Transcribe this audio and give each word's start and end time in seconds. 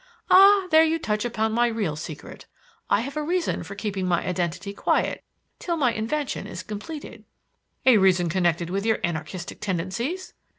"Ah, 0.31 0.65
there 0.71 0.83
you 0.83 0.97
touch 0.97 1.25
upon 1.25 1.51
my 1.53 1.67
real 1.67 1.95
secret. 1.95 2.47
I 2.89 3.01
have 3.01 3.15
a 3.15 3.21
reason 3.21 3.61
for 3.61 3.75
keeping 3.75 4.07
my 4.07 4.25
identity 4.27 4.73
quiet 4.73 5.23
till 5.59 5.77
my 5.77 5.93
invention 5.93 6.47
is 6.47 6.63
completed." 6.63 7.23
"A 7.85 7.99
reason 7.99 8.27
connected 8.27 8.71
with 8.71 8.83
your 8.83 8.97
anarchistic 9.03 9.59
tendencies?" 9.61 10.33